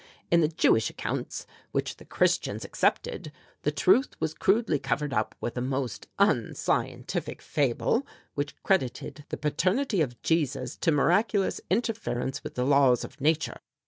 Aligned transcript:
In 0.31 0.41
the 0.41 0.47
Jewish 0.47 0.89
accounts, 0.89 1.45
which 1.71 1.97
the 1.97 2.05
Christians 2.05 2.65
accepted, 2.65 3.31
the 3.61 3.69
truth 3.71 4.15
was 4.19 4.33
crudely 4.33 4.79
covered 4.79 5.13
up 5.13 5.35
with 5.39 5.55
a 5.57 5.61
most 5.61 6.07
unscientific 6.17 7.39
fable, 7.39 8.07
which 8.33 8.55
credited 8.63 9.25
the 9.29 9.37
paternity 9.37 10.01
of 10.01 10.19
Jesus 10.23 10.75
to 10.77 10.91
miraculous 10.91 11.61
interference 11.69 12.43
with 12.43 12.55
the 12.55 12.65
laws 12.65 13.03
of 13.03 13.21
nature. 13.21 13.59